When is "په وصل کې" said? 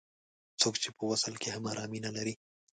0.97-1.49